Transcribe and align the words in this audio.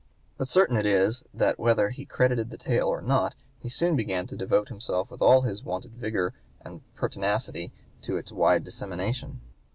But 0.39 0.47
certain 0.47 0.77
it 0.77 0.87
is 0.87 1.23
that 1.31 1.59
whether 1.59 1.91
he 1.91 2.05
credited 2.07 2.49
the 2.49 2.57
tale 2.57 2.87
or 2.87 3.03
not 3.03 3.35
he 3.59 3.69
soon 3.69 3.95
began 3.95 4.25
to 4.25 4.35
devote 4.35 4.69
himself 4.69 5.11
with 5.11 5.21
all 5.21 5.41
his 5.41 5.63
wonted 5.63 5.91
vigor 5.93 6.33
and 6.61 6.81
pertinacity 6.95 7.71
to 8.01 8.17
its 8.17 8.31
wide 8.31 8.63
dissemination. 8.63 9.41